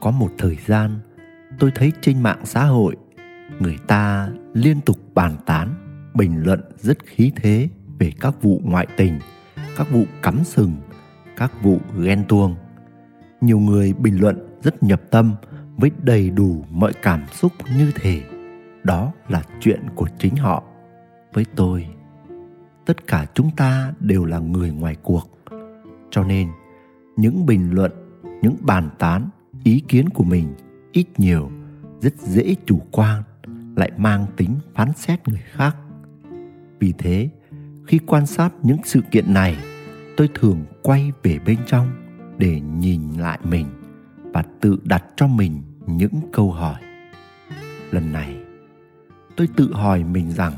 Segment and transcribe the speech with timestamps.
[0.00, 0.90] có một thời gian,
[1.58, 2.96] tôi thấy trên mạng xã hội,
[3.60, 5.74] người ta liên tục bàn tán,
[6.14, 9.18] bình luận rất khí thế về các vụ ngoại tình,
[9.76, 10.72] các vụ cắm sừng,
[11.36, 12.56] các vụ ghen tuông.
[13.40, 15.34] Nhiều người bình luận rất nhập tâm
[15.76, 18.22] với đầy đủ mọi cảm xúc như thể
[18.84, 20.62] đó là chuyện của chính họ.
[21.32, 21.86] Với tôi,
[22.86, 25.38] tất cả chúng ta đều là người ngoài cuộc.
[26.10, 26.48] Cho nên,
[27.16, 27.92] những bình luận,
[28.42, 29.28] những bàn tán
[29.64, 30.54] ý kiến của mình
[30.92, 31.50] ít nhiều,
[32.00, 33.22] rất dễ chủ quan,
[33.76, 35.76] lại mang tính phán xét người khác.
[36.78, 37.30] Vì thế,
[37.86, 39.56] khi quan sát những sự kiện này,
[40.16, 41.88] tôi thường quay về bên trong
[42.38, 43.66] để nhìn lại mình
[44.32, 46.80] và tự đặt cho mình những câu hỏi.
[47.90, 48.36] Lần này,
[49.36, 50.52] tôi tự hỏi mình rằng,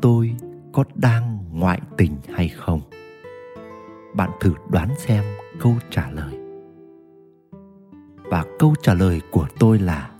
[0.00, 0.34] tôi
[0.72, 2.80] có đang ngoại tình hay không?
[4.14, 5.24] Bạn thử đoán xem
[5.60, 6.39] câu trả lời
[8.30, 10.10] và câu trả lời của tôi là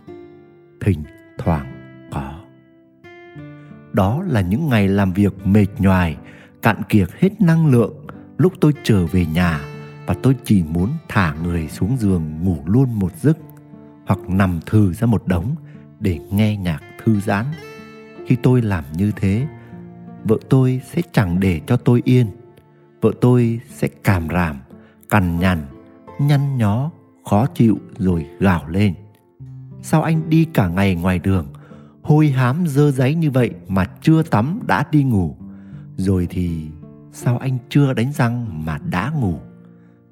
[0.81, 1.03] thỉnh
[1.37, 2.39] thoảng có.
[3.93, 6.17] Đó là những ngày làm việc mệt nhoài,
[6.61, 7.93] cạn kiệt hết năng lượng.
[8.37, 9.61] Lúc tôi trở về nhà
[10.05, 13.37] và tôi chỉ muốn thả người xuống giường ngủ luôn một giấc,
[14.05, 15.55] hoặc nằm thư ra một đống
[15.99, 17.45] để nghe nhạc thư giãn.
[18.27, 19.47] Khi tôi làm như thế,
[20.23, 22.27] vợ tôi sẽ chẳng để cho tôi yên.
[23.01, 24.57] Vợ tôi sẽ càm ràm,
[25.09, 25.59] cằn nhằn,
[26.19, 26.91] nhăn nhó
[27.25, 28.93] khó chịu rồi gào lên.
[29.81, 31.47] Sao anh đi cả ngày ngoài đường,
[32.01, 35.37] hôi hám dơ giấy như vậy mà chưa tắm đã đi ngủ?
[35.97, 36.67] Rồi thì
[37.11, 39.39] sao anh chưa đánh răng mà đã ngủ?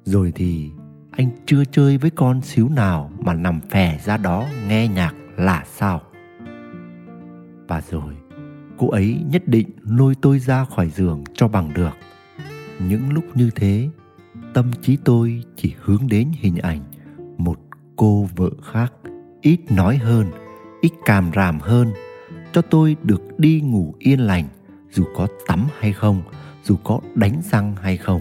[0.04, 0.70] Rồi thì
[1.10, 5.64] anh chưa chơi với con xíu nào mà nằm phè ra đó nghe nhạc là
[5.66, 6.00] sao?
[7.68, 8.14] Và rồi,
[8.78, 11.92] cô ấy nhất định lôi tôi ra khỏi giường cho bằng được.
[12.88, 13.88] Những lúc như thế,
[14.54, 16.80] tâm trí tôi chỉ hướng đến hình ảnh
[17.44, 17.58] một
[17.96, 18.92] cô vợ khác,
[19.40, 20.26] ít nói hơn,
[20.80, 21.92] ít càm ràm hơn,
[22.52, 24.48] cho tôi được đi ngủ yên lành,
[24.90, 26.22] dù có tắm hay không,
[26.62, 28.20] dù có đánh răng hay không.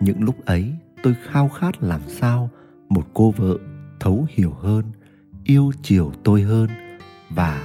[0.00, 0.72] Những lúc ấy,
[1.02, 2.50] tôi khao khát làm sao
[2.88, 3.58] một cô vợ
[4.00, 4.84] thấu hiểu hơn,
[5.44, 6.68] yêu chiều tôi hơn
[7.30, 7.62] và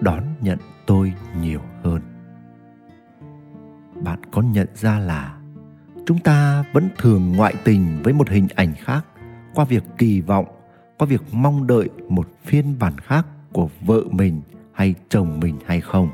[0.00, 2.00] đón nhận tôi nhiều hơn.
[4.02, 5.38] Bạn có nhận ra là
[6.06, 9.06] chúng ta vẫn thường ngoại tình với một hình ảnh khác?
[9.56, 10.46] Qua việc kỳ vọng,
[10.98, 14.40] qua việc mong đợi một phiên bản khác của vợ mình
[14.72, 16.08] hay chồng mình hay không.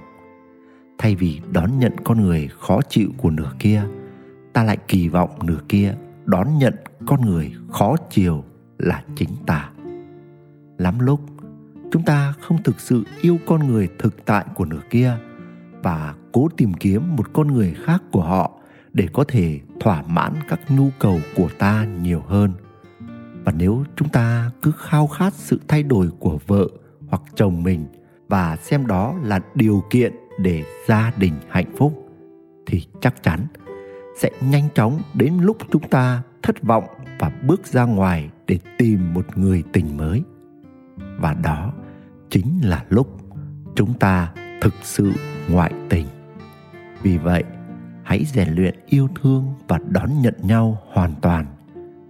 [0.99, 3.83] Thay vì đón nhận con người khó chịu của nửa kia,
[4.53, 5.95] ta lại kỳ vọng nửa kia
[6.25, 6.75] đón nhận
[7.07, 8.45] con người khó chiều
[8.79, 9.71] là chính ta.
[10.79, 11.21] Lắm lúc,
[11.93, 15.17] chúng ta không thực sự yêu con người thực tại của nửa kia
[15.83, 18.51] và cố tìm kiếm một con người khác của họ
[18.93, 22.53] để có thể thỏa mãn các nhu cầu của ta nhiều hơn
[23.45, 26.69] và nếu chúng ta cứ khao khát sự thay đổi của vợ
[27.09, 27.87] hoặc chồng mình
[28.29, 32.09] và xem đó là điều kiện để gia đình hạnh phúc,
[32.67, 33.47] thì chắc chắn
[34.19, 36.85] sẽ nhanh chóng đến lúc chúng ta thất vọng
[37.19, 40.23] và bước ra ngoài để tìm một người tình mới.
[41.19, 41.73] Và đó
[42.31, 43.21] chính là lúc
[43.75, 45.13] chúng ta thực sự
[45.51, 46.07] ngoại tình.
[47.03, 47.45] Vì vậy,
[48.03, 51.47] hãy rèn luyện yêu thương và đón nhận nhau hoàn toàn,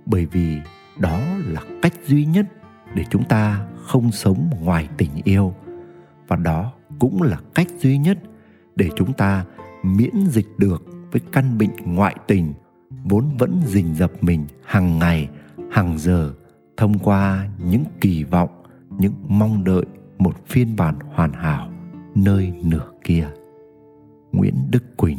[0.06, 0.58] bởi vì
[0.98, 2.46] đó là cách duy nhất
[2.94, 5.54] để chúng ta không sống ngoài tình yêu.
[6.28, 8.18] Và đó cũng là cách duy nhất
[8.76, 9.44] để chúng ta
[9.82, 10.82] miễn dịch được
[11.12, 12.52] với căn bệnh ngoại tình
[13.04, 15.28] vốn vẫn rình rập mình hàng ngày,
[15.70, 16.34] hàng giờ
[16.76, 18.50] thông qua những kỳ vọng,
[18.98, 19.84] những mong đợi
[20.18, 21.70] một phiên bản hoàn hảo
[22.14, 23.28] nơi nửa kia.
[24.32, 25.18] Nguyễn đức quỳnh